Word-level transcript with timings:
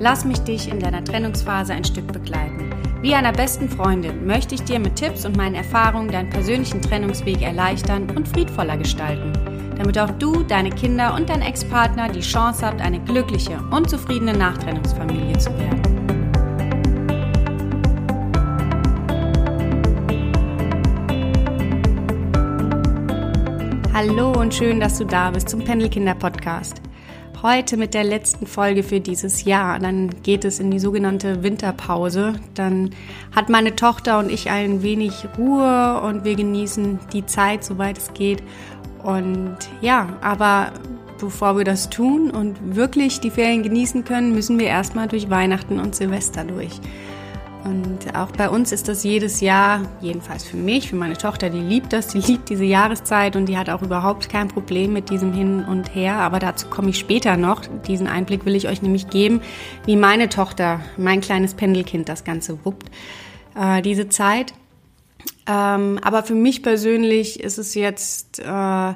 Lass 0.00 0.24
mich 0.24 0.38
dich 0.40 0.70
in 0.70 0.78
deiner 0.78 1.02
Trennungsphase 1.02 1.72
ein 1.72 1.82
Stück 1.82 2.12
begleiten. 2.12 2.70
Wie 3.02 3.16
einer 3.16 3.32
besten 3.32 3.68
Freundin 3.68 4.26
möchte 4.26 4.54
ich 4.54 4.62
dir 4.62 4.78
mit 4.78 4.94
Tipps 4.94 5.24
und 5.24 5.36
meinen 5.36 5.56
Erfahrungen 5.56 6.08
deinen 6.08 6.30
persönlichen 6.30 6.80
Trennungsweg 6.80 7.42
erleichtern 7.42 8.08
und 8.14 8.28
friedvoller 8.28 8.76
gestalten, 8.76 9.32
damit 9.76 9.98
auch 9.98 10.10
du, 10.10 10.44
deine 10.44 10.70
Kinder 10.70 11.14
und 11.14 11.28
dein 11.28 11.42
Ex-Partner 11.42 12.08
die 12.10 12.20
Chance 12.20 12.64
habt, 12.64 12.80
eine 12.80 13.00
glückliche 13.00 13.58
und 13.72 13.90
zufriedene 13.90 14.34
Nachtrennungsfamilie 14.34 15.36
zu 15.36 15.50
werden. 15.58 15.82
Hallo 23.92 24.30
und 24.30 24.54
schön, 24.54 24.78
dass 24.78 24.98
du 24.98 25.04
da 25.04 25.32
bist 25.32 25.48
zum 25.48 25.64
Pendelkinder 25.64 26.14
Podcast 26.14 26.82
heute 27.42 27.76
mit 27.76 27.94
der 27.94 28.04
letzten 28.04 28.46
Folge 28.46 28.82
für 28.82 29.00
dieses 29.00 29.44
Jahr. 29.44 29.78
Dann 29.78 30.10
geht 30.22 30.44
es 30.44 30.60
in 30.60 30.70
die 30.70 30.78
sogenannte 30.78 31.42
Winterpause. 31.42 32.34
Dann 32.54 32.90
hat 33.34 33.48
meine 33.48 33.76
Tochter 33.76 34.18
und 34.18 34.30
ich 34.30 34.50
ein 34.50 34.82
wenig 34.82 35.26
Ruhe 35.36 36.00
und 36.00 36.24
wir 36.24 36.34
genießen 36.34 36.98
die 37.12 37.26
Zeit, 37.26 37.64
soweit 37.64 37.98
es 37.98 38.12
geht. 38.14 38.42
Und 39.02 39.56
ja, 39.80 40.16
aber 40.20 40.72
bevor 41.18 41.56
wir 41.56 41.64
das 41.64 41.90
tun 41.90 42.30
und 42.30 42.76
wirklich 42.76 43.20
die 43.20 43.30
Ferien 43.30 43.62
genießen 43.62 44.04
können, 44.04 44.34
müssen 44.34 44.58
wir 44.58 44.66
erstmal 44.66 45.08
durch 45.08 45.30
Weihnachten 45.30 45.78
und 45.78 45.94
Silvester 45.94 46.44
durch. 46.44 46.80
Und 47.64 48.14
auch 48.14 48.30
bei 48.30 48.48
uns 48.48 48.72
ist 48.72 48.88
das 48.88 49.04
jedes 49.04 49.40
Jahr, 49.40 49.82
jedenfalls 50.00 50.44
für 50.44 50.56
mich, 50.56 50.88
für 50.88 50.96
meine 50.96 51.16
Tochter, 51.16 51.50
die 51.50 51.60
liebt 51.60 51.92
das, 51.92 52.08
die 52.08 52.20
liebt 52.20 52.48
diese 52.48 52.64
Jahreszeit 52.64 53.36
und 53.36 53.46
die 53.46 53.58
hat 53.58 53.68
auch 53.68 53.82
überhaupt 53.82 54.28
kein 54.28 54.48
Problem 54.48 54.92
mit 54.92 55.10
diesem 55.10 55.32
Hin 55.32 55.64
und 55.64 55.94
Her. 55.94 56.14
Aber 56.14 56.38
dazu 56.38 56.68
komme 56.68 56.90
ich 56.90 56.98
später 56.98 57.36
noch. 57.36 57.62
Diesen 57.86 58.06
Einblick 58.06 58.44
will 58.46 58.54
ich 58.54 58.68
euch 58.68 58.80
nämlich 58.80 59.10
geben, 59.10 59.42
wie 59.86 59.96
meine 59.96 60.28
Tochter, 60.28 60.80
mein 60.96 61.20
kleines 61.20 61.54
Pendelkind, 61.54 62.08
das 62.08 62.24
Ganze 62.24 62.64
wuppt. 62.64 62.90
Äh, 63.54 63.82
diese 63.82 64.08
Zeit. 64.08 64.54
Ähm, 65.46 65.98
aber 66.02 66.22
für 66.22 66.34
mich 66.34 66.62
persönlich 66.62 67.40
ist 67.40 67.58
es 67.58 67.74
jetzt 67.74 68.38
äh, 68.38 68.94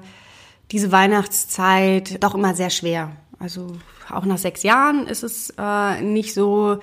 diese 0.70 0.92
Weihnachtszeit 0.92 2.22
doch 2.22 2.34
immer 2.34 2.55
sehr 2.55 2.70
schwer. 2.70 3.12
Also 3.38 3.72
auch 4.10 4.24
nach 4.24 4.38
sechs 4.38 4.62
Jahren 4.62 5.06
ist 5.06 5.22
es 5.22 5.52
äh, 5.58 6.00
nicht 6.00 6.33
so 6.33 6.78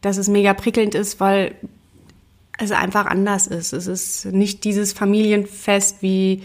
dass 0.00 0.16
es 0.16 0.28
mega 0.28 0.54
prickelnd 0.54 0.94
ist, 0.94 1.20
weil 1.20 1.54
es 2.58 2.72
einfach 2.72 3.06
anders 3.06 3.46
ist. 3.46 3.72
Es 3.72 3.86
ist 3.86 4.26
nicht 4.26 4.64
dieses 4.64 4.92
Familienfest, 4.92 6.02
wie, 6.02 6.42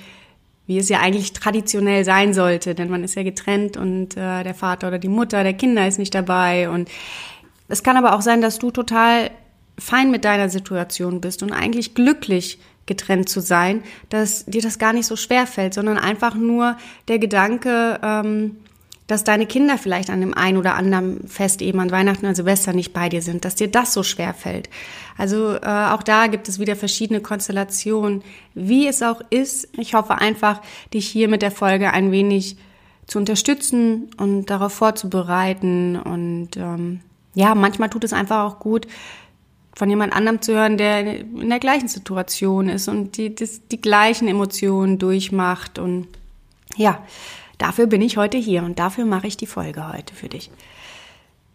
wie 0.65 0.77
es 0.77 0.89
ja 0.89 0.99
eigentlich 0.99 1.33
traditionell 1.33 2.05
sein 2.05 2.33
sollte, 2.33 2.73
denn 2.73 2.89
man 2.89 3.03
ist 3.03 3.15
ja 3.15 3.23
getrennt 3.23 3.77
und 3.77 4.15
äh, 4.15 4.43
der 4.43 4.55
Vater 4.55 4.87
oder 4.87 4.99
die 4.99 5.09
Mutter 5.09 5.43
der 5.43 5.53
Kinder 5.53 5.87
ist 5.87 5.99
nicht 5.99 6.15
dabei. 6.15 6.69
Und 6.69 6.89
es 7.67 7.83
kann 7.83 7.97
aber 7.97 8.15
auch 8.15 8.21
sein, 8.21 8.41
dass 8.41 8.59
du 8.59 8.71
total 8.71 9.31
fein 9.77 10.09
mit 10.09 10.23
deiner 10.23 10.49
Situation 10.49 11.19
bist 11.19 11.43
und 11.43 11.51
eigentlich 11.51 11.95
glücklich 11.95 12.59
getrennt 12.85 13.29
zu 13.29 13.41
sein, 13.41 13.83
dass 14.09 14.45
dir 14.45 14.61
das 14.61 14.79
gar 14.79 14.93
nicht 14.93 15.07
so 15.07 15.15
schwer 15.15 15.47
fällt, 15.47 15.73
sondern 15.73 15.97
einfach 15.97 16.35
nur 16.35 16.77
der 17.07 17.19
Gedanke, 17.19 17.99
ähm, 18.01 18.57
dass 19.07 19.23
deine 19.23 19.45
Kinder 19.45 19.77
vielleicht 19.77 20.09
an 20.09 20.19
dem 20.19 20.33
einen 20.33 20.57
oder 20.57 20.75
anderen 20.75 21.27
Fest 21.27 21.61
eben 21.61 21.79
an 21.79 21.91
Weihnachten 21.91 22.25
oder 22.25 22.35
Silvester 22.35 22.73
nicht 22.73 22.91
bei 22.91 23.09
dir 23.09 23.21
sind, 23.21 23.45
dass 23.45 23.55
dir 23.55 23.67
das 23.67 23.93
so 23.93 24.01
schwer 24.01 24.33
fällt. 24.33 24.69
Also 25.17 25.55
äh, 25.55 25.89
auch 25.91 26.01
da 26.01 26.27
gibt 26.27 26.49
es 26.49 26.59
wieder 26.59 26.75
verschiedene 26.75 27.21
Konstellationen. 27.21 28.23
Wie 28.55 28.87
es 28.87 29.03
auch 29.03 29.21
ist, 29.29 29.69
ich 29.77 29.93
hoffe 29.93 30.15
einfach, 30.15 30.61
dich 30.93 31.07
hier 31.07 31.27
mit 31.27 31.43
der 31.43 31.51
Folge 31.51 31.91
ein 31.91 32.11
wenig 32.11 32.57
zu 33.05 33.19
unterstützen 33.19 34.09
und 34.17 34.49
darauf 34.49 34.73
vorzubereiten. 34.73 35.97
Und 35.97 36.57
ähm, 36.57 37.01
ja, 37.35 37.53
manchmal 37.53 37.89
tut 37.89 38.03
es 38.03 38.13
einfach 38.13 38.43
auch 38.43 38.59
gut, 38.59 38.87
von 39.75 39.89
jemand 39.89 40.13
anderem 40.13 40.41
zu 40.41 40.53
hören, 40.53 40.77
der 40.77 41.19
in 41.19 41.49
der 41.49 41.59
gleichen 41.59 41.89
Situation 41.89 42.69
ist 42.69 42.87
und 42.87 43.17
die, 43.17 43.35
das, 43.35 43.67
die 43.67 43.81
gleichen 43.81 44.27
Emotionen 44.27 44.97
durchmacht. 44.97 45.77
Und 45.77 46.07
ja, 46.75 47.03
Dafür 47.57 47.87
bin 47.87 48.01
ich 48.01 48.17
heute 48.17 48.37
hier 48.37 48.63
und 48.63 48.79
dafür 48.79 49.05
mache 49.05 49.27
ich 49.27 49.37
die 49.37 49.47
Folge 49.47 49.91
heute 49.91 50.13
für 50.13 50.29
dich. 50.29 50.51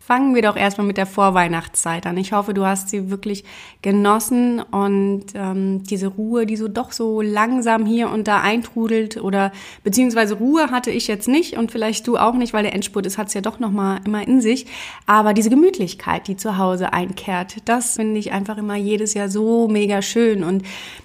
Fangen 0.02 0.34
wir 0.34 0.40
doch 0.40 0.56
erstmal 0.56 0.86
mit 0.86 0.96
der 0.96 1.04
Vorweihnachtszeit 1.04 2.06
an. 2.06 2.16
Ich 2.16 2.32
hoffe, 2.32 2.54
du 2.54 2.64
hast 2.64 2.88
sie 2.88 3.10
wirklich 3.10 3.44
genossen 3.82 4.60
und 4.60 5.26
ähm, 5.34 5.84
diese 5.84 6.06
Ruhe, 6.06 6.46
die 6.46 6.56
so 6.56 6.68
doch 6.68 6.90
so 6.90 7.20
langsam 7.20 7.84
hier 7.84 8.08
und 8.08 8.26
da 8.26 8.40
eintrudelt 8.40 9.18
oder 9.18 9.52
beziehungsweise 9.84 10.34
Ruhe 10.34 10.70
hatte 10.70 10.90
ich 10.90 11.06
jetzt 11.06 11.28
nicht 11.28 11.58
und 11.58 11.70
vielleicht 11.70 12.06
du 12.06 12.16
auch 12.16 12.32
nicht, 12.32 12.54
weil 12.54 12.62
der 12.62 12.74
Endspurt 12.74 13.04
ist, 13.04 13.18
hat 13.18 13.28
es 13.28 13.34
ja 13.34 13.42
doch 13.42 13.58
noch 13.58 13.70
mal 13.70 14.00
immer 14.06 14.26
in 14.26 14.40
sich. 14.40 14.66
Aber 15.04 15.34
diese 15.34 15.50
Gemütlichkeit, 15.50 16.28
die 16.28 16.36
zu 16.38 16.56
Hause 16.56 16.94
einkehrt, 16.94 17.56
das 17.66 17.96
finde 17.96 18.18
ich 18.18 18.32
einfach 18.32 18.56
immer 18.56 18.76
jedes 18.76 19.12
Jahr 19.12 19.28
so 19.28 19.68
mega 19.68 20.00
schön 20.00 20.42
und 20.44 20.62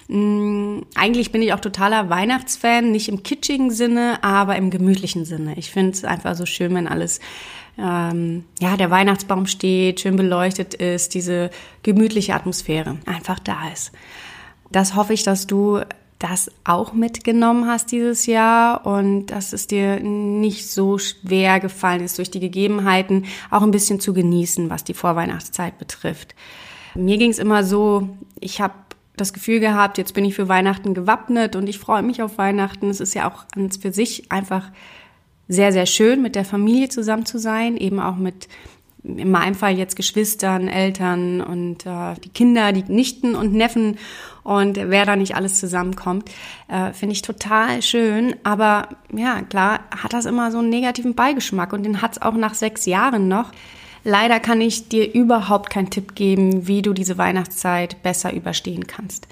mh, 0.08 0.16
mm, 0.16 0.86
eigentlich 0.94 1.32
bin 1.32 1.42
ich 1.42 1.52
auch 1.52 1.60
totaler 1.60 2.08
Weihnachtsfan, 2.08 2.92
nicht 2.92 3.10
im 3.10 3.22
kitschigen 3.22 3.70
Sinne, 3.70 4.24
aber 4.24 4.56
im 4.56 4.70
gemütlichen 4.70 5.26
Sinne. 5.26 5.54
Ich 5.58 5.70
finde 5.70 5.90
es 5.90 6.02
einfach 6.02 6.34
so 6.34 6.46
schön, 6.46 6.74
wenn 6.74 6.88
alles 6.88 7.20
ähm, 7.78 8.44
ja, 8.58 8.76
der 8.76 8.90
Weihnachtsbaum 8.90 9.46
steht, 9.46 10.00
schön 10.00 10.16
beleuchtet 10.16 10.74
ist, 10.74 11.14
diese 11.14 11.50
gemütliche 11.82 12.34
Atmosphäre 12.34 12.98
einfach 13.06 13.38
da 13.38 13.68
ist. 13.72 13.92
Das 14.70 14.94
hoffe 14.94 15.12
ich, 15.12 15.22
dass 15.22 15.46
du 15.46 15.80
das 16.18 16.50
auch 16.64 16.94
mitgenommen 16.94 17.66
hast 17.66 17.92
dieses 17.92 18.24
Jahr 18.26 18.86
und 18.86 19.26
dass 19.26 19.52
es 19.52 19.66
dir 19.66 20.00
nicht 20.00 20.70
so 20.70 20.96
schwer 20.96 21.60
gefallen 21.60 22.02
ist, 22.02 22.16
durch 22.16 22.30
die 22.30 22.40
Gegebenheiten 22.40 23.26
auch 23.50 23.62
ein 23.62 23.70
bisschen 23.70 24.00
zu 24.00 24.14
genießen, 24.14 24.70
was 24.70 24.82
die 24.82 24.94
Vorweihnachtszeit 24.94 25.78
betrifft. 25.78 26.34
Mir 26.94 27.18
ging 27.18 27.30
es 27.30 27.38
immer 27.38 27.64
so, 27.64 28.08
ich 28.40 28.62
habe 28.62 28.72
das 29.18 29.34
Gefühl 29.34 29.60
gehabt, 29.60 29.98
jetzt 29.98 30.14
bin 30.14 30.24
ich 30.24 30.34
für 30.34 30.48
Weihnachten 30.48 30.94
gewappnet 30.94 31.56
und 31.56 31.68
ich 31.68 31.78
freue 31.78 32.02
mich 32.02 32.22
auf 32.22 32.38
Weihnachten. 32.38 32.88
Es 32.88 33.00
ist 33.00 33.14
ja 33.14 33.30
auch 33.30 33.44
für 33.80 33.92
sich 33.92 34.32
einfach 34.32 34.70
sehr, 35.48 35.72
sehr 35.72 35.86
schön, 35.86 36.22
mit 36.22 36.34
der 36.34 36.44
Familie 36.44 36.88
zusammen 36.88 37.26
zu 37.26 37.38
sein, 37.38 37.76
eben 37.76 38.00
auch 38.00 38.16
mit 38.16 38.48
in 39.06 39.30
meinem 39.30 39.54
Fall 39.54 39.78
jetzt 39.78 39.94
Geschwistern, 39.94 40.68
Eltern 40.68 41.40
und 41.40 41.86
äh, 41.86 42.14
die 42.24 42.28
Kinder, 42.28 42.72
die 42.72 42.82
Nichten 42.92 43.36
und 43.36 43.52
Neffen 43.52 43.98
und 44.42 44.76
wer 44.76 45.06
da 45.06 45.14
nicht 45.14 45.36
alles 45.36 45.60
zusammenkommt, 45.60 46.30
äh, 46.68 46.92
finde 46.92 47.12
ich 47.12 47.22
total 47.22 47.82
schön. 47.82 48.34
Aber 48.42 48.88
ja, 49.12 49.42
klar, 49.42 49.80
hat 49.90 50.12
das 50.12 50.24
immer 50.24 50.50
so 50.50 50.58
einen 50.58 50.70
negativen 50.70 51.14
Beigeschmack 51.14 51.72
und 51.72 51.84
den 51.84 52.02
hat 52.02 52.12
es 52.12 52.22
auch 52.22 52.34
nach 52.34 52.54
sechs 52.54 52.86
Jahren 52.86 53.28
noch. 53.28 53.52
Leider 54.02 54.40
kann 54.40 54.60
ich 54.60 54.88
dir 54.88 55.12
überhaupt 55.12 55.70
keinen 55.70 55.90
Tipp 55.90 56.14
geben, 56.14 56.66
wie 56.68 56.82
du 56.82 56.92
diese 56.92 57.18
Weihnachtszeit 57.18 58.02
besser 58.02 58.32
überstehen 58.32 58.86
kannst. 58.86 59.26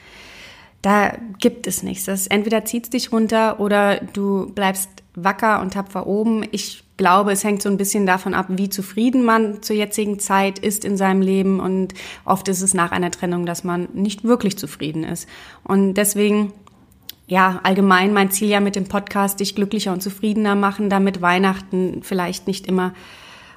Da 0.85 1.17
gibt 1.39 1.67
es 1.67 1.83
nichts. 1.83 2.05
Das 2.05 2.27
entweder 2.27 2.67
zieht 2.67 2.93
dich 2.93 3.11
runter 3.11 3.59
oder 3.59 3.97
du 4.13 4.53
bleibst 4.55 4.91
wacker 5.15 5.63
und 5.63 5.73
tapfer 5.73 6.07
oben. 6.07 6.45
Ich 6.51 6.85
glaube, 6.99 7.33
es 7.33 7.43
hängt 7.43 7.63
so 7.63 7.71
ein 7.71 7.79
bisschen 7.79 8.05
davon 8.05 8.35
ab, 8.35 8.49
wie 8.51 8.69
zufrieden 8.69 9.25
man 9.25 9.63
zur 9.63 9.77
jetzigen 9.77 10.19
Zeit 10.19 10.59
ist 10.59 10.85
in 10.85 10.99
seinem 10.99 11.23
Leben. 11.23 11.59
Und 11.59 11.95
oft 12.27 12.49
ist 12.49 12.61
es 12.61 12.75
nach 12.75 12.93
einer 12.93 13.11
Trennung, 13.11 13.47
dass 13.47 13.65
man 13.65 13.89
nicht 13.95 14.25
wirklich 14.25 14.59
zufrieden 14.59 15.05
ist. 15.05 15.27
Und 15.63 15.95
deswegen, 15.95 16.53
ja, 17.29 17.61
allgemein 17.63 18.13
mein 18.13 18.31
Ziel 18.31 18.51
ja 18.51 18.61
mit 18.61 18.77
dem 18.77 18.85
Podcast, 18.85 19.41
dich 19.41 19.55
glücklicher 19.55 19.95
und 19.95 20.03
zufriedener 20.03 20.55
machen, 20.55 20.91
damit 20.91 21.23
Weihnachten 21.23 22.03
vielleicht 22.03 22.47
nicht 22.47 22.67
immer 22.67 22.93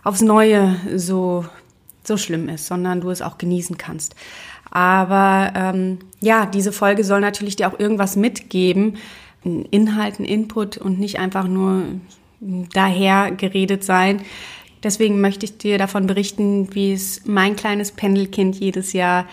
aufs 0.05 0.21
Neue 0.21 0.77
so, 0.95 1.43
so 2.05 2.15
schlimm 2.15 2.47
ist, 2.47 2.67
sondern 2.67 3.01
du 3.01 3.09
es 3.09 3.21
auch 3.21 3.37
genießen 3.37 3.77
kannst. 3.77 4.15
Aber 4.71 5.53
ähm, 5.55 5.99
ja, 6.19 6.45
diese 6.45 6.71
Folge 6.71 7.03
soll 7.03 7.21
natürlich 7.21 7.55
dir 7.55 7.67
auch 7.67 7.79
irgendwas 7.79 8.15
mitgeben, 8.15 8.97
Inhalten, 9.43 10.25
Input 10.25 10.77
und 10.77 10.99
nicht 10.99 11.19
einfach 11.19 11.47
nur 11.47 11.83
daher 12.39 13.31
geredet 13.31 13.83
sein. 13.83 14.21
Deswegen 14.83 15.21
möchte 15.21 15.45
ich 15.45 15.57
dir 15.57 15.77
davon 15.77 16.05
berichten, 16.05 16.73
wie 16.73 16.93
es 16.93 17.25
mein 17.25 17.55
kleines 17.55 17.91
Pendelkind 17.91 18.55
jedes 18.57 18.93
Jahr 18.93 19.25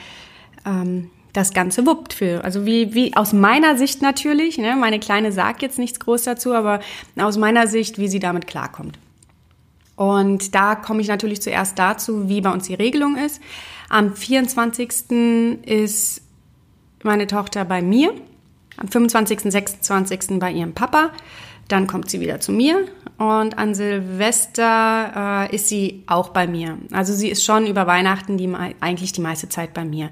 ähm, 0.65 1.11
das 1.33 1.53
Ganze 1.53 1.85
wuppt 1.85 2.15
für. 2.15 2.45
Also 2.45 2.65
wie, 2.65 2.95
wie 2.95 3.15
aus 3.17 3.33
meiner 3.33 3.77
Sicht 3.77 4.01
natürlich, 4.03 4.57
ne, 4.57 4.77
meine 4.77 5.01
Kleine 5.01 5.33
sagt 5.33 5.63
jetzt 5.63 5.79
nichts 5.79 6.01
groß 6.01 6.23
dazu, 6.23 6.55
aber 6.55 6.81
aus 7.17 7.37
meiner 7.37 7.67
Sicht, 7.67 7.99
wie 7.99 8.09
sie 8.09 8.21
damit 8.21 8.47
klarkommt. 8.47 8.99
Und 9.97 10.55
da 10.55 10.75
komme 10.77 11.03
ich 11.03 11.09
natürlich 11.09 11.43
zuerst 11.43 11.79
dazu, 11.79 12.29
wie 12.29 12.41
bei 12.41 12.51
uns 12.51 12.67
die 12.67 12.75
Regelung 12.75 13.17
ist. 13.17 13.41
Am 13.89 14.15
24. 14.15 15.61
ist 15.65 16.23
meine 17.03 17.27
Tochter 17.27 17.65
bei 17.65 17.83
mir, 17.83 18.15
am 18.77 18.89
25., 18.89 19.41
26. 19.53 20.39
bei 20.39 20.51
ihrem 20.51 20.75
Papa. 20.75 21.11
Dann 21.69 21.87
kommt 21.87 22.11
sie 22.11 22.21
wieder 22.21 22.41
zu 22.41 22.53
mir 22.53 22.87
und 23.17 23.57
an 23.57 23.75
Silvester 23.75 25.49
äh, 25.51 25.55
ist 25.55 25.69
sie 25.69 26.03
auch 26.07 26.29
bei 26.29 26.47
mir. 26.47 26.77
Also 26.93 27.15
sie 27.15 27.31
ist 27.31 27.43
schon 27.43 27.67
über 27.67 27.87
Weihnachten 27.87 28.37
die, 28.37 28.53
eigentlich 28.81 29.13
die 29.13 29.23
meiste 29.23 29.49
Zeit 29.49 29.73
bei 29.73 29.85
mir. 29.85 30.11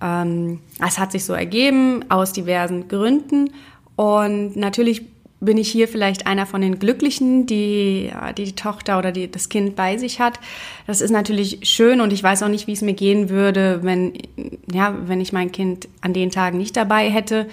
Ähm, 0.00 0.58
es 0.84 0.98
hat 0.98 1.12
sich 1.12 1.24
so 1.24 1.34
ergeben 1.34 2.04
aus 2.10 2.32
diversen 2.32 2.88
Gründen 2.88 3.50
und 3.94 4.56
natürlich 4.56 5.11
bin 5.42 5.58
ich 5.58 5.70
hier 5.70 5.88
vielleicht 5.88 6.26
einer 6.26 6.46
von 6.46 6.60
den 6.60 6.78
Glücklichen, 6.78 7.46
die 7.46 8.12
die 8.38 8.52
Tochter 8.52 8.98
oder 8.98 9.10
die, 9.10 9.28
das 9.28 9.48
Kind 9.48 9.74
bei 9.74 9.98
sich 9.98 10.20
hat. 10.20 10.38
Das 10.86 11.00
ist 11.00 11.10
natürlich 11.10 11.58
schön 11.62 12.00
und 12.00 12.12
ich 12.12 12.22
weiß 12.22 12.44
auch 12.44 12.48
nicht, 12.48 12.68
wie 12.68 12.72
es 12.72 12.80
mir 12.80 12.94
gehen 12.94 13.28
würde, 13.28 13.80
wenn, 13.82 14.12
ja, 14.72 14.96
wenn 15.06 15.20
ich 15.20 15.32
mein 15.32 15.50
Kind 15.50 15.88
an 16.00 16.12
den 16.12 16.30
Tagen 16.30 16.58
nicht 16.58 16.76
dabei 16.76 17.10
hätte. 17.10 17.48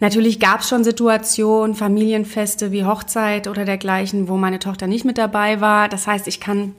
Natürlich 0.00 0.40
gab 0.40 0.60
es 0.60 0.68
schon 0.68 0.84
Situationen, 0.84 1.74
Familienfeste 1.74 2.70
wie 2.70 2.84
Hochzeit 2.84 3.48
oder 3.48 3.64
dergleichen, 3.64 4.28
wo 4.28 4.36
meine 4.36 4.58
Tochter 4.58 4.86
nicht 4.86 5.06
mit 5.06 5.16
dabei 5.16 5.62
war. 5.62 5.88
Das 5.88 6.06
heißt, 6.06 6.28
ich 6.28 6.38
kann 6.38 6.74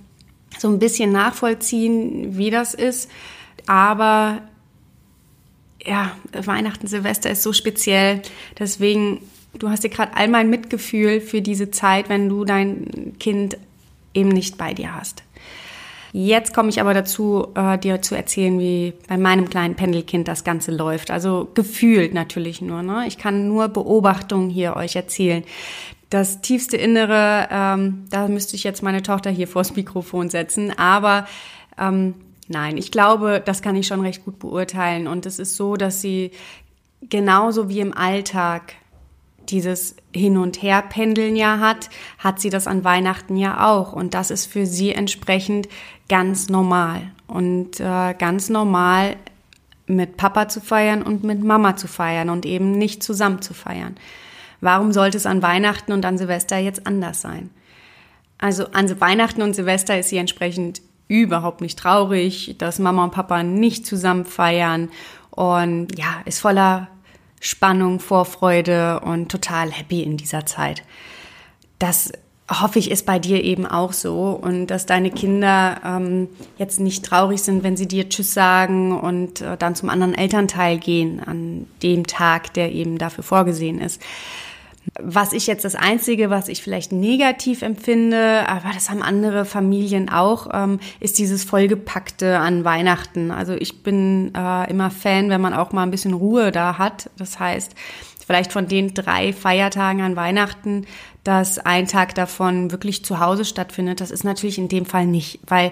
so 0.59 0.67
ein 0.67 0.77
bisschen 0.77 1.11
nachvollziehen, 1.11 2.37
wie 2.37 2.51
das 2.51 2.75
ist. 2.75 3.09
Aber 3.65 4.43
ja, 5.83 6.11
Weihnachten, 6.31 6.85
Silvester 6.85 7.31
ist 7.31 7.41
so 7.41 7.53
speziell. 7.53 8.21
Deswegen 8.59 9.21
du 9.59 9.69
hast 9.69 9.83
dir 9.83 9.89
gerade 9.89 10.15
all 10.15 10.27
mein 10.27 10.50
Mitgefühl 10.50 11.21
für 11.21 11.42
diese 11.42 11.71
Zeit, 11.71 12.09
wenn 12.09 12.30
du 12.30 12.45
dein 12.45 13.13
Kind 13.19 13.57
eben 14.13 14.30
nicht 14.30 14.57
bei 14.57 14.74
dir 14.74 14.95
hast. 14.95 15.24
Jetzt 16.13 16.54
komme 16.54 16.69
ich 16.69 16.80
aber 16.80 16.94
dazu, 16.94 17.50
äh, 17.56 17.77
dir 17.77 18.01
zu 18.01 18.15
erzählen, 18.15 18.59
wie 18.59 18.94
bei 19.07 19.18
meinem 19.18 19.50
kleinen 19.50 19.75
Pendelkind 19.75 20.27
das 20.27 20.44
Ganze 20.44 20.71
läuft. 20.71 21.12
Also 21.12 21.50
gefühlt 21.54 22.13
natürlich 22.13 22.62
nur. 22.62 22.81
Ne? 22.81 23.06
Ich 23.07 23.18
kann 23.18 23.48
nur 23.48 23.68
Beobachtungen 23.68 24.50
hier 24.50 24.75
euch 24.75 24.95
erzählen. 24.95 25.44
Das 26.09 26.42
tiefste 26.42 26.77
Innere, 26.77 27.50
ähm, 27.51 28.06
da 28.09 28.27
müsste 28.30 28.56
ich 28.56 28.63
jetzt 28.63 28.81
meine 28.81 29.04
Tochter 29.04 29.30
hier 29.30 29.48
vors 29.48 29.75
Mikrofon 29.75 30.30
setzen. 30.30 30.75
Aber 30.77 31.27
ähm, 31.77 32.15
nein, 32.48 32.77
ich 32.77 32.92
glaube, 32.92 33.42
das 33.44 33.62
kann 33.62 33.75
ich 33.75 33.88
schon 33.88 34.01
recht 34.01 34.24
gut 34.24 34.39
beurteilen. 34.39 35.07
Und 35.07 35.25
es 35.25 35.38
ist 35.38 35.57
so, 35.57 35.75
dass 35.75 36.01
sie 36.01 36.31
genauso 37.01 37.69
wie 37.69 37.81
im 37.81 37.94
Alltag 37.95 38.74
dieses 39.49 39.95
Hin- 40.13 40.38
und 40.38 40.61
Her-Pendeln 40.61 41.35
ja 41.35 41.59
hat, 41.59 41.89
hat 42.17 42.39
sie 42.39 42.49
das 42.49 42.67
an 42.67 42.83
Weihnachten 42.83 43.38
ja 43.38 43.67
auch. 43.67 43.94
Und 43.94 44.13
das 44.13 44.31
ist 44.31 44.45
für 44.45 44.65
sie 44.65 44.91
entsprechend 44.94 45.67
ganz 46.09 46.49
normal. 46.49 47.11
Und 47.27 47.79
äh, 47.79 48.13
ganz 48.13 48.49
normal 48.49 49.17
mit 49.88 50.17
Papa 50.17 50.49
zu 50.49 50.61
feiern 50.61 51.01
und 51.01 51.23
mit 51.23 51.44
Mama 51.44 51.75
zu 51.75 51.88
feiern 51.88 52.29
und 52.29 52.45
eben 52.45 52.71
nicht 52.71 53.01
zusammen 53.01 53.41
zu 53.41 53.53
feiern. 53.53 53.95
Warum 54.59 54.91
sollte 54.91 55.17
es 55.17 55.25
an 55.25 55.41
Weihnachten 55.41 55.91
und 55.91 56.05
an 56.05 56.17
Silvester 56.17 56.57
jetzt 56.57 56.85
anders 56.85 57.21
sein? 57.21 57.49
Also 58.38 58.67
an 58.67 58.99
Weihnachten 58.99 59.41
und 59.41 59.55
Silvester 59.55 59.97
ist 59.97 60.09
sie 60.09 60.17
entsprechend 60.17 60.81
überhaupt 61.07 61.61
nicht 61.61 61.79
traurig, 61.79 62.55
dass 62.57 62.79
Mama 62.79 63.05
und 63.05 63.11
Papa 63.11 63.44
nicht 63.44 63.85
zusammen 63.85 64.25
feiern 64.25 64.89
und 65.31 65.97
ja, 65.97 66.21
ist 66.25 66.39
voller 66.39 66.88
Spannung, 67.39 67.99
Vorfreude 67.99 68.99
und 69.01 69.29
total 69.29 69.71
happy 69.71 70.03
in 70.03 70.17
dieser 70.17 70.45
Zeit. 70.45 70.83
Das 71.79 72.11
hoffe 72.49 72.79
ich, 72.79 72.89
ist 72.89 73.05
bei 73.05 73.19
dir 73.19 73.43
eben 73.43 73.65
auch 73.65 73.91
so 73.91 74.29
und 74.41 74.67
dass 74.67 74.85
deine 74.85 75.11
Kinder 75.11 75.81
ähm, 75.83 76.29
jetzt 76.57 76.79
nicht 76.79 77.05
traurig 77.05 77.43
sind, 77.43 77.63
wenn 77.63 77.75
sie 77.75 77.87
dir 77.87 78.07
Tschüss 78.07 78.33
sagen 78.33 78.97
und 78.97 79.41
äh, 79.41 79.57
dann 79.57 79.75
zum 79.75 79.89
anderen 79.89 80.13
Elternteil 80.13 80.77
gehen 80.77 81.19
an 81.19 81.67
dem 81.83 82.07
Tag, 82.07 82.53
der 82.53 82.71
eben 82.71 82.97
dafür 82.97 83.23
vorgesehen 83.23 83.79
ist. 83.79 84.01
Was 84.99 85.33
ich 85.33 85.47
jetzt 85.47 85.65
das 85.65 85.75
Einzige, 85.75 86.29
was 86.29 86.47
ich 86.47 86.61
vielleicht 86.63 86.91
negativ 86.91 87.61
empfinde, 87.61 88.47
aber 88.47 88.71
das 88.73 88.89
haben 88.89 89.01
andere 89.01 89.45
Familien 89.45 90.09
auch, 90.09 90.49
ähm, 90.53 90.79
ist 90.99 91.19
dieses 91.19 91.44
vollgepackte 91.44 92.39
an 92.39 92.63
Weihnachten. 92.63 93.31
Also 93.31 93.53
ich 93.53 93.83
bin 93.83 94.33
äh, 94.35 94.69
immer 94.69 94.89
Fan, 94.89 95.29
wenn 95.29 95.41
man 95.41 95.53
auch 95.53 95.71
mal 95.71 95.83
ein 95.83 95.91
bisschen 95.91 96.13
Ruhe 96.13 96.51
da 96.51 96.77
hat. 96.77 97.09
Das 97.17 97.39
heißt, 97.39 97.73
vielleicht 98.27 98.51
von 98.51 98.68
den 98.68 98.94
drei 98.94 99.31
Feiertagen 99.31 100.01
an 100.01 100.18
Weihnachten, 100.18 100.85
dass 101.24 101.59
ein 101.59 101.88
Tag 101.88 102.13
davon 102.13 102.71
wirklich 102.71 103.03
zu 103.03 103.19
Hause 103.19 103.45
stattfindet. 103.45 104.01
Das 104.01 104.12
ist 104.12 104.25
natürlich 104.25 104.57
in 104.57 104.68
dem 104.68 104.85
Fall 104.85 105.07
nicht, 105.07 105.39
weil 105.47 105.71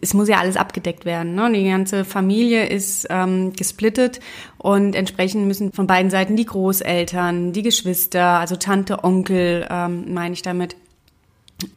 es 0.00 0.14
muss 0.14 0.28
ja 0.28 0.38
alles 0.38 0.56
abgedeckt 0.56 1.04
werden. 1.04 1.34
Ne? 1.34 1.52
Die 1.52 1.68
ganze 1.68 2.04
Familie 2.04 2.66
ist 2.66 3.06
ähm, 3.10 3.52
gesplittet 3.52 4.20
und 4.56 4.94
entsprechend 4.94 5.46
müssen 5.46 5.72
von 5.72 5.86
beiden 5.86 6.10
Seiten 6.10 6.34
die 6.34 6.46
Großeltern, 6.46 7.52
die 7.52 7.62
Geschwister, 7.62 8.38
also 8.38 8.56
Tante, 8.56 9.04
Onkel, 9.04 9.66
ähm, 9.70 10.14
meine 10.14 10.32
ich 10.32 10.42
damit, 10.42 10.76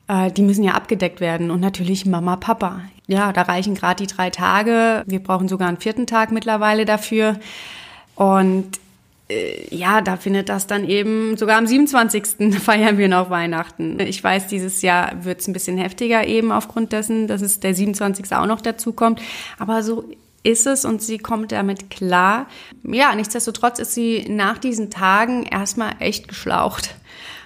äh, 0.07 0.31
die 0.31 0.41
müssen 0.41 0.63
ja 0.63 0.73
abgedeckt 0.73 1.19
werden 1.19 1.51
und 1.51 1.59
natürlich 1.59 2.05
Mama, 2.05 2.37
Papa. 2.37 2.81
Ja, 3.07 3.33
da 3.33 3.43
reichen 3.43 3.75
gerade 3.75 4.05
die 4.05 4.13
drei 4.13 4.29
Tage. 4.29 5.03
Wir 5.05 5.21
brauchen 5.21 5.49
sogar 5.49 5.67
einen 5.67 5.77
vierten 5.77 6.07
Tag 6.07 6.31
mittlerweile 6.31 6.85
dafür. 6.85 7.37
Und 8.15 8.79
ja, 9.71 10.01
da 10.01 10.17
findet 10.17 10.49
das 10.49 10.67
dann 10.67 10.87
eben, 10.87 11.35
sogar 11.35 11.57
am 11.57 11.65
27. 11.65 12.53
feiern 12.59 12.97
wir 12.97 13.07
noch 13.07 13.29
Weihnachten. 13.29 13.99
Ich 13.99 14.23
weiß, 14.23 14.47
dieses 14.47 14.81
Jahr 14.81 15.23
wird 15.23 15.41
es 15.41 15.47
ein 15.47 15.53
bisschen 15.53 15.77
heftiger 15.77 16.27
eben 16.27 16.51
aufgrund 16.51 16.91
dessen, 16.91 17.27
dass 17.27 17.41
es 17.41 17.59
der 17.59 17.73
27. 17.73 18.31
auch 18.33 18.45
noch 18.45 18.61
dazu 18.61 18.93
kommt. 18.93 19.19
Aber 19.57 19.81
so 19.81 20.05
ist 20.43 20.67
es 20.67 20.85
und 20.85 21.01
sie 21.01 21.17
kommt 21.17 21.51
damit 21.51 21.89
klar. 21.89 22.45
Ja, 22.83 23.15
nichtsdestotrotz 23.15 23.79
ist 23.79 23.95
sie 23.95 24.25
nach 24.29 24.59
diesen 24.59 24.91
Tagen 24.91 25.43
erstmal 25.43 25.93
echt 25.99 26.27
geschlaucht. 26.27 26.95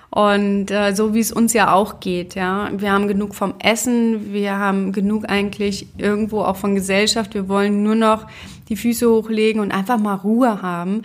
Und 0.09 0.71
äh, 0.71 0.93
so 0.95 1.13
wie 1.13 1.19
es 1.19 1.31
uns 1.31 1.53
ja 1.53 1.71
auch 1.71 1.99
geht, 1.99 2.35
ja. 2.35 2.71
Wir 2.75 2.91
haben 2.91 3.07
genug 3.07 3.35
vom 3.35 3.53
Essen, 3.59 4.33
wir 4.33 4.57
haben 4.57 4.91
genug 4.91 5.29
eigentlich 5.29 5.87
irgendwo 5.97 6.41
auch 6.41 6.57
von 6.57 6.75
Gesellschaft. 6.75 7.35
Wir 7.35 7.47
wollen 7.47 7.83
nur 7.83 7.95
noch 7.95 8.25
die 8.69 8.75
Füße 8.75 9.09
hochlegen 9.09 9.61
und 9.61 9.71
einfach 9.71 9.99
mal 9.99 10.15
Ruhe 10.15 10.61
haben. 10.61 11.03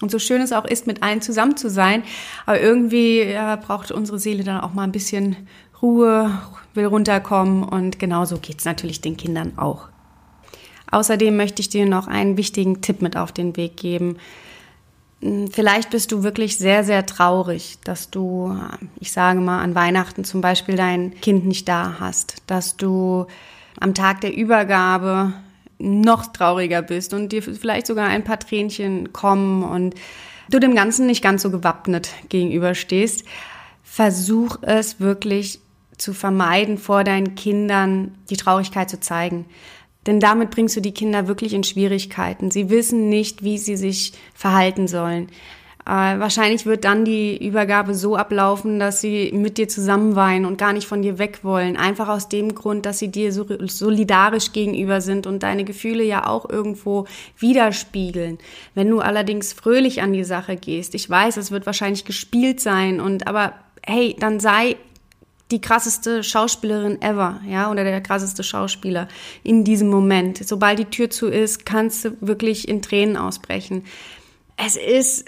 Und 0.00 0.10
so 0.10 0.18
schön 0.18 0.42
es 0.42 0.52
auch 0.52 0.66
ist, 0.66 0.86
mit 0.86 1.02
allen 1.02 1.22
zusammen 1.22 1.56
zu 1.56 1.70
sein, 1.70 2.02
aber 2.44 2.60
irgendwie 2.60 3.22
ja, 3.22 3.56
braucht 3.56 3.90
unsere 3.90 4.18
Seele 4.18 4.44
dann 4.44 4.60
auch 4.60 4.74
mal 4.74 4.82
ein 4.82 4.92
bisschen 4.92 5.36
Ruhe, 5.80 6.38
will 6.74 6.86
runterkommen 6.86 7.64
und 7.64 7.98
genauso 7.98 8.38
geht's 8.38 8.64
natürlich 8.64 9.00
den 9.00 9.16
Kindern 9.16 9.56
auch. 9.56 9.88
Außerdem 10.90 11.36
möchte 11.36 11.60
ich 11.60 11.68
dir 11.68 11.86
noch 11.86 12.06
einen 12.06 12.36
wichtigen 12.36 12.80
Tipp 12.80 13.02
mit 13.02 13.16
auf 13.16 13.32
den 13.32 13.56
Weg 13.56 13.76
geben. 13.76 14.18
Hm, 15.22 15.50
vielleicht 15.50 15.90
bist 15.90 16.12
du 16.12 16.22
wirklich 16.22 16.58
sehr, 16.58 16.84
sehr 16.84 17.06
traurig, 17.06 17.78
dass 17.84 18.10
du, 18.10 18.56
ich 19.00 19.12
sage 19.12 19.40
mal, 19.40 19.62
an 19.62 19.74
Weihnachten 19.74 20.24
zum 20.24 20.40
Beispiel 20.40 20.76
dein 20.76 21.18
Kind 21.20 21.46
nicht 21.46 21.68
da 21.68 21.96
hast, 21.98 22.36
dass 22.46 22.76
du 22.76 23.26
am 23.80 23.94
Tag 23.94 24.20
der 24.20 24.36
Übergabe 24.36 25.32
noch 25.78 26.26
trauriger 26.26 26.82
bist 26.82 27.12
und 27.14 27.32
dir 27.32 27.42
vielleicht 27.42 27.86
sogar 27.86 28.08
ein 28.08 28.24
paar 28.24 28.38
Tränchen 28.38 29.12
kommen 29.12 29.62
und 29.62 29.94
du 30.50 30.58
dem 30.58 30.74
Ganzen 30.74 31.06
nicht 31.06 31.22
ganz 31.22 31.42
so 31.42 31.50
gewappnet 31.50 32.10
gegenüberstehst, 32.28 33.24
versuch 33.82 34.58
es 34.62 35.00
wirklich 35.00 35.60
zu 35.98 36.12
vermeiden, 36.12 36.78
vor 36.78 37.04
deinen 37.04 37.34
Kindern 37.34 38.14
die 38.30 38.36
Traurigkeit 38.36 38.90
zu 38.90 39.00
zeigen. 39.00 39.46
Denn 40.06 40.20
damit 40.20 40.50
bringst 40.50 40.76
du 40.76 40.80
die 40.80 40.94
Kinder 40.94 41.26
wirklich 41.26 41.52
in 41.52 41.64
Schwierigkeiten. 41.64 42.50
Sie 42.50 42.70
wissen 42.70 43.08
nicht, 43.08 43.42
wie 43.42 43.58
sie 43.58 43.76
sich 43.76 44.12
verhalten 44.34 44.86
sollen. 44.86 45.28
Äh, 45.86 46.18
wahrscheinlich 46.18 46.66
wird 46.66 46.84
dann 46.84 47.04
die 47.04 47.36
Übergabe 47.46 47.94
so 47.94 48.16
ablaufen, 48.16 48.80
dass 48.80 49.00
sie 49.00 49.30
mit 49.32 49.56
dir 49.56 49.68
zusammen 49.68 50.16
weinen 50.16 50.44
und 50.44 50.58
gar 50.58 50.72
nicht 50.72 50.88
von 50.88 51.00
dir 51.00 51.18
weg 51.18 51.40
wollen. 51.44 51.76
Einfach 51.76 52.08
aus 52.08 52.28
dem 52.28 52.56
Grund, 52.56 52.84
dass 52.86 52.98
sie 52.98 53.08
dir 53.08 53.32
so 53.32 53.46
solidarisch 53.66 54.50
gegenüber 54.52 55.00
sind 55.00 55.28
und 55.28 55.44
deine 55.44 55.62
Gefühle 55.62 56.02
ja 56.02 56.26
auch 56.26 56.50
irgendwo 56.50 57.06
widerspiegeln. 57.38 58.38
Wenn 58.74 58.90
du 58.90 58.98
allerdings 58.98 59.52
fröhlich 59.52 60.02
an 60.02 60.12
die 60.12 60.24
Sache 60.24 60.56
gehst, 60.56 60.96
ich 60.96 61.08
weiß, 61.08 61.36
es 61.36 61.52
wird 61.52 61.66
wahrscheinlich 61.66 62.04
gespielt 62.04 62.60
sein 62.60 63.00
und 63.00 63.28
aber 63.28 63.54
hey, 63.86 64.16
dann 64.18 64.40
sei 64.40 64.74
die 65.52 65.60
krasseste 65.60 66.24
Schauspielerin 66.24 67.00
ever, 67.00 67.40
ja, 67.48 67.70
oder 67.70 67.84
der 67.84 68.00
krasseste 68.00 68.42
Schauspieler 68.42 69.06
in 69.44 69.62
diesem 69.62 69.88
Moment. 69.88 70.44
Sobald 70.44 70.80
die 70.80 70.86
Tür 70.86 71.10
zu 71.10 71.28
ist, 71.28 71.64
kannst 71.64 72.04
du 72.04 72.16
wirklich 72.20 72.66
in 72.66 72.82
Tränen 72.82 73.16
ausbrechen. 73.16 73.84
Es 74.56 74.74
ist 74.74 75.26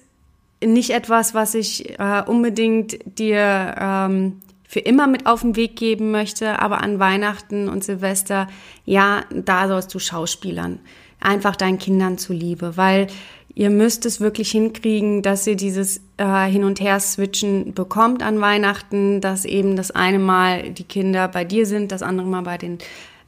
nicht 0.65 0.91
etwas, 0.91 1.35
was 1.35 1.55
ich 1.55 1.99
äh, 1.99 2.23
unbedingt 2.27 2.99
dir 3.19 3.75
ähm, 3.79 4.41
für 4.67 4.81
immer 4.81 5.07
mit 5.07 5.27
auf 5.27 5.41
den 5.41 5.57
Weg 5.57 5.77
geben 5.77 6.11
möchte, 6.11 6.61
aber 6.61 6.83
an 6.83 6.99
Weihnachten 6.99 7.69
und 7.69 7.85
Silvester, 7.85 8.49
ja, 8.85 9.23
da 9.31 9.67
sollst 9.67 9.95
du 9.95 9.99
Schauspielern. 9.99 10.79
Einfach 11.21 11.57
deinen 11.57 11.79
Kindern 11.79 12.19
zuliebe, 12.19 12.77
weil 12.77 13.09
ihr 13.55 13.71
müsst 13.71 14.07
es 14.07 14.21
wirklich 14.21 14.51
hinkriegen, 14.51 15.23
dass 15.23 15.47
ihr 15.47 15.57
dieses 15.57 16.01
äh, 16.17 16.47
Hin- 16.47 16.65
und 16.65 16.81
Her-Switchen 16.81 17.73
bekommt 17.73 18.23
an 18.23 18.41
Weihnachten, 18.41 19.21
dass 19.21 19.45
eben 19.45 19.75
das 19.75 19.91
eine 19.91 20.19
Mal 20.19 20.71
die 20.71 20.85
Kinder 20.85 21.29
bei 21.29 21.45
dir 21.45 21.67
sind, 21.67 21.91
das 21.91 22.03
andere 22.03 22.27
Mal 22.29 22.43
bei, 22.43 22.59
den, 22.59 22.79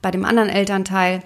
bei 0.03 0.11
dem 0.11 0.25
anderen 0.25 0.49
Elternteil. 0.49 1.23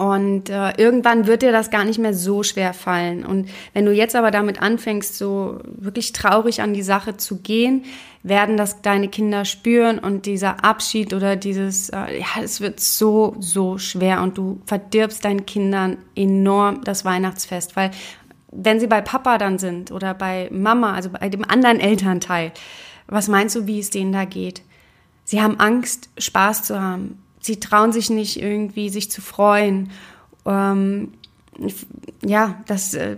Und 0.00 0.48
äh, 0.48 0.72
irgendwann 0.78 1.26
wird 1.26 1.42
dir 1.42 1.52
das 1.52 1.68
gar 1.68 1.84
nicht 1.84 1.98
mehr 1.98 2.14
so 2.14 2.42
schwer 2.42 2.72
fallen. 2.72 3.22
Und 3.22 3.50
wenn 3.74 3.84
du 3.84 3.92
jetzt 3.92 4.16
aber 4.16 4.30
damit 4.30 4.62
anfängst, 4.62 5.18
so 5.18 5.58
wirklich 5.66 6.12
traurig 6.12 6.62
an 6.62 6.72
die 6.72 6.80
Sache 6.80 7.18
zu 7.18 7.36
gehen, 7.42 7.84
werden 8.22 8.56
das 8.56 8.80
deine 8.80 9.08
Kinder 9.08 9.44
spüren 9.44 9.98
und 9.98 10.24
dieser 10.24 10.64
Abschied 10.64 11.12
oder 11.12 11.36
dieses, 11.36 11.90
äh, 11.90 12.18
ja, 12.18 12.42
es 12.42 12.62
wird 12.62 12.80
so, 12.80 13.36
so 13.40 13.76
schwer 13.76 14.22
und 14.22 14.38
du 14.38 14.62
verdirbst 14.64 15.22
deinen 15.22 15.44
Kindern 15.44 15.98
enorm 16.16 16.82
das 16.82 17.04
Weihnachtsfest, 17.04 17.76
weil 17.76 17.90
wenn 18.50 18.80
sie 18.80 18.86
bei 18.86 19.02
Papa 19.02 19.36
dann 19.36 19.58
sind 19.58 19.92
oder 19.92 20.14
bei 20.14 20.48
Mama, 20.50 20.94
also 20.94 21.10
bei 21.10 21.28
dem 21.28 21.44
anderen 21.44 21.78
Elternteil, 21.78 22.52
was 23.06 23.28
meinst 23.28 23.54
du, 23.54 23.66
wie 23.66 23.80
es 23.80 23.90
denen 23.90 24.12
da 24.12 24.24
geht? 24.24 24.62
Sie 25.24 25.42
haben 25.42 25.60
Angst, 25.60 26.08
Spaß 26.16 26.62
zu 26.62 26.80
haben. 26.80 27.22
Sie 27.40 27.58
trauen 27.58 27.92
sich 27.92 28.10
nicht 28.10 28.40
irgendwie, 28.40 28.90
sich 28.90 29.10
zu 29.10 29.20
freuen. 29.20 29.90
Ähm, 30.46 31.12
ja, 32.24 32.62
das, 32.66 32.94
äh, 32.94 33.16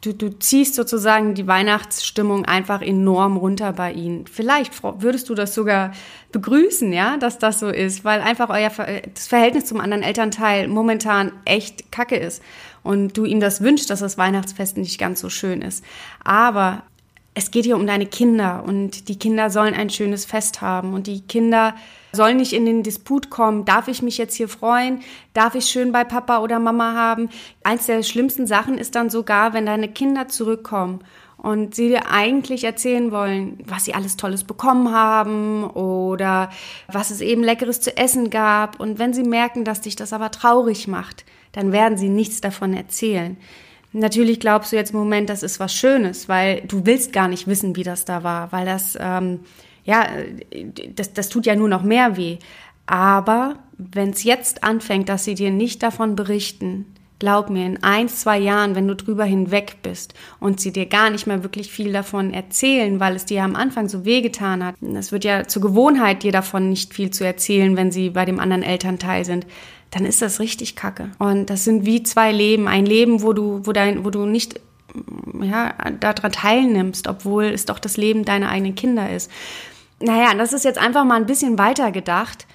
du, 0.00 0.12
du 0.12 0.38
ziehst 0.38 0.74
sozusagen 0.74 1.34
die 1.34 1.46
Weihnachtsstimmung 1.46 2.44
einfach 2.44 2.82
enorm 2.82 3.36
runter 3.36 3.72
bei 3.72 3.92
ihnen. 3.92 4.26
Vielleicht 4.26 4.82
würdest 4.82 5.28
du 5.28 5.34
das 5.34 5.54
sogar 5.54 5.92
begrüßen, 6.32 6.92
ja, 6.92 7.16
dass 7.16 7.38
das 7.38 7.58
so 7.60 7.68
ist, 7.68 8.04
weil 8.04 8.20
einfach 8.20 8.48
euer 8.50 8.70
das 9.12 9.26
Verhältnis 9.26 9.66
zum 9.66 9.80
anderen 9.80 10.02
Elternteil 10.02 10.68
momentan 10.68 11.32
echt 11.44 11.90
kacke 11.90 12.16
ist 12.16 12.42
und 12.82 13.16
du 13.16 13.24
ihnen 13.24 13.40
das 13.40 13.60
wünschst, 13.60 13.90
dass 13.90 14.00
das 14.00 14.18
Weihnachtsfest 14.18 14.76
nicht 14.76 14.98
ganz 14.98 15.20
so 15.20 15.30
schön 15.30 15.62
ist. 15.62 15.84
Aber 16.22 16.84
es 17.38 17.52
geht 17.52 17.64
hier 17.64 17.76
um 17.76 17.86
deine 17.86 18.06
Kinder 18.06 18.64
und 18.66 19.08
die 19.08 19.16
Kinder 19.16 19.48
sollen 19.48 19.72
ein 19.72 19.90
schönes 19.90 20.24
Fest 20.24 20.60
haben 20.60 20.92
und 20.92 21.06
die 21.06 21.20
Kinder 21.20 21.76
soll 22.10 22.34
nicht 22.34 22.52
in 22.52 22.66
den 22.66 22.82
Disput 22.82 23.30
kommen, 23.30 23.64
darf 23.64 23.86
ich 23.86 24.02
mich 24.02 24.18
jetzt 24.18 24.34
hier 24.34 24.48
freuen, 24.48 25.02
darf 25.34 25.54
ich 25.54 25.66
schön 25.66 25.92
bei 25.92 26.02
Papa 26.02 26.40
oder 26.40 26.58
Mama 26.58 26.94
haben. 26.94 27.28
Eins 27.62 27.86
der 27.86 28.02
schlimmsten 28.02 28.48
Sachen 28.48 28.76
ist 28.76 28.96
dann 28.96 29.08
sogar, 29.08 29.52
wenn 29.52 29.66
deine 29.66 29.86
Kinder 29.86 30.26
zurückkommen 30.26 30.98
und 31.36 31.76
sie 31.76 31.90
dir 31.90 32.10
eigentlich 32.10 32.64
erzählen 32.64 33.12
wollen, 33.12 33.58
was 33.64 33.84
sie 33.84 33.94
alles 33.94 34.16
Tolles 34.16 34.42
bekommen 34.42 34.92
haben 34.92 35.62
oder 35.62 36.50
was 36.88 37.12
es 37.12 37.20
eben 37.20 37.44
Leckeres 37.44 37.80
zu 37.80 37.96
essen 37.96 38.30
gab. 38.30 38.80
Und 38.80 38.98
wenn 38.98 39.14
sie 39.14 39.22
merken, 39.22 39.64
dass 39.64 39.80
dich 39.80 39.94
das 39.94 40.12
aber 40.12 40.32
traurig 40.32 40.88
macht, 40.88 41.24
dann 41.52 41.70
werden 41.70 41.96
sie 41.98 42.08
nichts 42.08 42.40
davon 42.40 42.74
erzählen. 42.74 43.36
Natürlich 43.92 44.40
glaubst 44.40 44.72
du 44.72 44.76
jetzt 44.76 44.92
im 44.92 44.98
Moment, 44.98 45.30
das 45.30 45.42
ist 45.42 45.60
was 45.60 45.74
Schönes, 45.74 46.28
weil 46.28 46.62
du 46.62 46.84
willst 46.84 47.12
gar 47.12 47.28
nicht 47.28 47.46
wissen, 47.46 47.74
wie 47.76 47.84
das 47.84 48.04
da 48.04 48.22
war, 48.22 48.52
weil 48.52 48.66
das 48.66 48.98
ähm, 49.00 49.40
ja, 49.88 50.06
das, 50.94 51.14
das 51.14 51.30
tut 51.30 51.46
ja 51.46 51.56
nur 51.56 51.70
noch 51.70 51.82
mehr 51.82 52.18
weh. 52.18 52.36
Aber 52.84 53.56
wenn 53.78 54.10
es 54.10 54.22
jetzt 54.22 54.62
anfängt, 54.62 55.08
dass 55.08 55.24
sie 55.24 55.34
dir 55.34 55.50
nicht 55.50 55.82
davon 55.82 56.14
berichten, 56.14 56.84
glaub 57.18 57.48
mir, 57.48 57.64
in 57.64 57.82
ein, 57.82 58.08
zwei 58.08 58.38
Jahren, 58.38 58.74
wenn 58.74 58.86
du 58.86 58.94
drüber 58.94 59.24
hinweg 59.24 59.78
bist 59.82 60.12
und 60.40 60.60
sie 60.60 60.72
dir 60.72 60.84
gar 60.84 61.08
nicht 61.08 61.26
mehr 61.26 61.42
wirklich 61.42 61.70
viel 61.70 61.90
davon 61.90 62.34
erzählen, 62.34 63.00
weil 63.00 63.16
es 63.16 63.24
dir 63.24 63.42
am 63.42 63.56
Anfang 63.56 63.88
so 63.88 64.04
wehgetan 64.04 64.62
hat, 64.62 64.74
es 64.82 65.10
wird 65.10 65.24
ja 65.24 65.48
zur 65.48 65.62
Gewohnheit, 65.62 66.22
dir 66.22 66.32
davon 66.32 66.68
nicht 66.68 66.92
viel 66.92 67.10
zu 67.10 67.24
erzählen, 67.24 67.74
wenn 67.76 67.90
sie 67.90 68.10
bei 68.10 68.26
dem 68.26 68.40
anderen 68.40 68.62
Elternteil 68.62 69.24
sind, 69.24 69.46
dann 69.90 70.04
ist 70.04 70.20
das 70.22 70.40
richtig 70.40 70.76
kacke. 70.76 71.10
Und 71.18 71.46
das 71.46 71.64
sind 71.64 71.86
wie 71.86 72.02
zwei 72.02 72.32
Leben. 72.32 72.68
Ein 72.68 72.86
Leben, 72.86 73.22
wo 73.22 73.32
du, 73.32 73.60
wo 73.64 73.72
dein, 73.72 74.04
wo 74.04 74.10
du 74.10 74.26
nicht 74.26 74.60
ja, 75.42 75.74
daran 76.00 76.32
teilnimmst, 76.32 77.08
obwohl 77.08 77.44
es 77.44 77.64
doch 77.64 77.78
das 77.78 77.96
Leben 77.96 78.24
deiner 78.24 78.50
eigenen 78.50 78.74
Kinder 78.74 79.10
ist. 79.10 79.30
Naja, 80.00 80.34
das 80.34 80.52
ist 80.52 80.64
jetzt 80.64 80.78
einfach 80.78 81.04
mal 81.04 81.16
ein 81.16 81.26
bisschen 81.26 81.58
weiter 81.58 81.90
gedacht. 81.90 82.46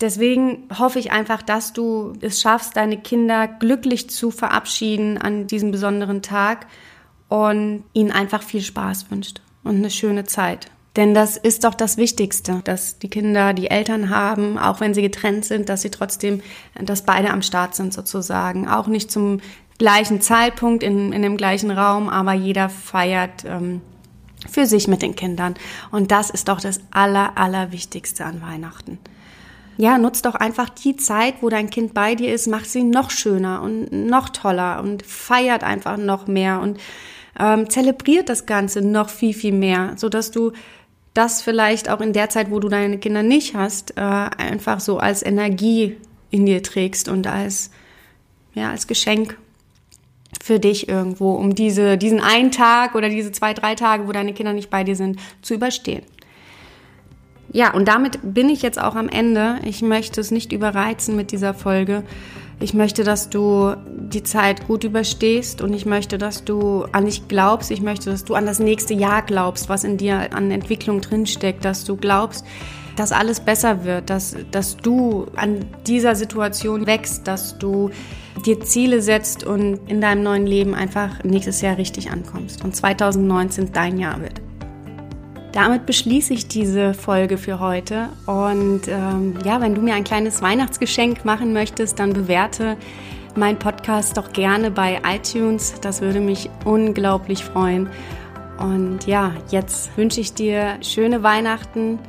Deswegen 0.00 0.68
hoffe 0.76 0.98
ich 0.98 1.12
einfach, 1.12 1.42
dass 1.42 1.72
du 1.72 2.14
es 2.20 2.40
schaffst, 2.40 2.76
deine 2.76 2.98
Kinder 2.98 3.46
glücklich 3.46 4.10
zu 4.10 4.30
verabschieden 4.30 5.18
an 5.18 5.46
diesem 5.46 5.70
besonderen 5.70 6.20
Tag 6.20 6.66
und 7.28 7.84
ihnen 7.92 8.10
einfach 8.10 8.42
viel 8.42 8.60
Spaß 8.60 9.10
wünscht 9.10 9.40
und 9.62 9.76
eine 9.76 9.90
schöne 9.90 10.24
Zeit. 10.24 10.70
Denn 10.96 11.12
das 11.12 11.36
ist 11.36 11.64
doch 11.64 11.74
das 11.74 11.96
Wichtigste, 11.96 12.60
dass 12.64 12.98
die 12.98 13.10
Kinder 13.10 13.52
die 13.52 13.68
Eltern 13.68 14.10
haben, 14.10 14.58
auch 14.58 14.80
wenn 14.80 14.94
sie 14.94 15.02
getrennt 15.02 15.44
sind, 15.44 15.68
dass 15.68 15.82
sie 15.82 15.90
trotzdem, 15.90 16.40
dass 16.80 17.02
beide 17.02 17.30
am 17.30 17.42
Start 17.42 17.74
sind 17.74 17.92
sozusagen. 17.92 18.68
Auch 18.68 18.86
nicht 18.86 19.10
zum 19.10 19.40
gleichen 19.78 20.20
Zeitpunkt 20.20 20.84
in, 20.84 21.12
in 21.12 21.22
dem 21.22 21.36
gleichen 21.36 21.72
Raum, 21.72 22.08
aber 22.08 22.32
jeder 22.32 22.68
feiert 22.68 23.44
ähm, 23.44 23.80
für 24.48 24.66
sich 24.66 24.86
mit 24.86 25.02
den 25.02 25.16
Kindern. 25.16 25.54
Und 25.90 26.12
das 26.12 26.30
ist 26.30 26.48
doch 26.48 26.60
das 26.60 26.80
Aller, 26.92 27.36
Allerwichtigste 27.36 28.24
an 28.24 28.40
Weihnachten. 28.40 28.98
Ja, 29.76 29.98
nutz 29.98 30.22
doch 30.22 30.36
einfach 30.36 30.68
die 30.68 30.94
Zeit, 30.94 31.36
wo 31.40 31.48
dein 31.48 31.68
Kind 31.68 31.94
bei 31.94 32.14
dir 32.14 32.32
ist, 32.32 32.46
mach 32.46 32.64
sie 32.64 32.84
noch 32.84 33.10
schöner 33.10 33.62
und 33.62 33.90
noch 33.90 34.28
toller 34.28 34.80
und 34.80 35.04
feiert 35.04 35.64
einfach 35.64 35.96
noch 35.96 36.28
mehr 36.28 36.60
und 36.60 36.78
ähm, 37.36 37.68
zelebriert 37.68 38.28
das 38.28 38.46
Ganze 38.46 38.82
noch 38.82 39.08
viel, 39.08 39.34
viel 39.34 39.52
mehr, 39.52 39.94
so 39.96 40.08
dass 40.08 40.30
du 40.30 40.52
das 41.14 41.42
vielleicht 41.42 41.88
auch 41.88 42.00
in 42.00 42.12
der 42.12 42.28
Zeit, 42.28 42.50
wo 42.50 42.60
du 42.60 42.68
deine 42.68 42.98
Kinder 42.98 43.22
nicht 43.22 43.54
hast, 43.54 43.96
äh, 43.96 44.00
einfach 44.00 44.80
so 44.80 44.98
als 44.98 45.24
Energie 45.24 45.96
in 46.30 46.44
dir 46.44 46.62
trägst 46.62 47.08
und 47.08 47.26
als, 47.26 47.70
ja, 48.54 48.70
als 48.70 48.88
Geschenk 48.88 49.38
für 50.42 50.58
dich 50.58 50.88
irgendwo, 50.88 51.32
um 51.34 51.54
diese, 51.54 51.96
diesen 51.96 52.20
einen 52.20 52.50
Tag 52.50 52.96
oder 52.96 53.08
diese 53.08 53.32
zwei, 53.32 53.54
drei 53.54 53.76
Tage, 53.76 54.08
wo 54.08 54.12
deine 54.12 54.34
Kinder 54.34 54.52
nicht 54.52 54.68
bei 54.68 54.82
dir 54.82 54.96
sind, 54.96 55.18
zu 55.40 55.54
überstehen. 55.54 56.02
Ja, 57.52 57.72
und 57.72 57.86
damit 57.86 58.18
bin 58.22 58.48
ich 58.48 58.62
jetzt 58.62 58.80
auch 58.80 58.96
am 58.96 59.08
Ende. 59.08 59.60
Ich 59.64 59.80
möchte 59.80 60.20
es 60.20 60.32
nicht 60.32 60.52
überreizen 60.52 61.14
mit 61.14 61.30
dieser 61.30 61.54
Folge. 61.54 62.02
Ich 62.60 62.72
möchte, 62.72 63.04
dass 63.04 63.30
du 63.30 63.74
die 63.86 64.22
Zeit 64.22 64.66
gut 64.66 64.84
überstehst 64.84 65.60
und 65.60 65.74
ich 65.74 65.86
möchte, 65.86 66.18
dass 66.18 66.44
du 66.44 66.84
an 66.92 67.06
dich 67.06 67.28
glaubst. 67.28 67.70
Ich 67.70 67.82
möchte, 67.82 68.10
dass 68.10 68.24
du 68.24 68.34
an 68.34 68.46
das 68.46 68.58
nächste 68.58 68.94
Jahr 68.94 69.22
glaubst, 69.22 69.68
was 69.68 69.84
in 69.84 69.96
dir 69.96 70.32
an 70.34 70.50
Entwicklung 70.50 71.00
drinsteckt, 71.00 71.64
dass 71.64 71.84
du 71.84 71.96
glaubst, 71.96 72.44
dass 72.96 73.12
alles 73.12 73.40
besser 73.40 73.84
wird, 73.84 74.08
dass, 74.08 74.36
dass 74.50 74.76
du 74.76 75.26
an 75.34 75.64
dieser 75.86 76.14
Situation 76.14 76.86
wächst, 76.86 77.26
dass 77.26 77.58
du 77.58 77.90
dir 78.46 78.60
Ziele 78.60 79.02
setzt 79.02 79.44
und 79.44 79.80
in 79.88 80.00
deinem 80.00 80.22
neuen 80.22 80.46
Leben 80.46 80.74
einfach 80.74 81.22
nächstes 81.24 81.60
Jahr 81.60 81.76
richtig 81.76 82.10
ankommst 82.10 82.64
und 82.64 82.74
2019 82.74 83.72
dein 83.72 83.98
Jahr 83.98 84.20
wird. 84.20 84.43
Damit 85.54 85.86
beschließe 85.86 86.34
ich 86.34 86.48
diese 86.48 86.94
Folge 86.94 87.38
für 87.38 87.60
heute. 87.60 88.08
Und 88.26 88.82
ähm, 88.88 89.38
ja, 89.44 89.60
wenn 89.60 89.76
du 89.76 89.80
mir 89.80 89.94
ein 89.94 90.02
kleines 90.02 90.42
Weihnachtsgeschenk 90.42 91.24
machen 91.24 91.52
möchtest, 91.52 92.00
dann 92.00 92.12
bewerte 92.12 92.76
meinen 93.36 93.58
Podcast 93.58 94.16
doch 94.16 94.32
gerne 94.32 94.72
bei 94.72 95.00
iTunes. 95.06 95.74
Das 95.80 96.00
würde 96.00 96.18
mich 96.18 96.50
unglaublich 96.64 97.44
freuen. 97.44 97.88
Und 98.58 99.06
ja, 99.06 99.32
jetzt 99.50 99.96
wünsche 99.96 100.20
ich 100.20 100.34
dir 100.34 100.76
schöne 100.82 101.22
Weihnachten, 101.22 102.00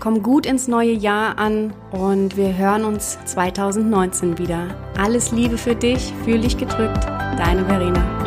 Komm 0.00 0.22
gut 0.22 0.46
ins 0.46 0.68
neue 0.68 0.92
Jahr 0.92 1.38
an 1.38 1.72
und 1.90 2.36
wir 2.36 2.56
hören 2.56 2.84
uns 2.84 3.18
2019 3.24 4.38
wieder. 4.38 4.68
Alles 4.96 5.32
Liebe 5.32 5.58
für 5.58 5.74
dich, 5.74 6.12
fühl 6.24 6.40
dich 6.40 6.56
gedrückt, 6.56 7.04
deine 7.36 7.64
Verena. 7.64 8.17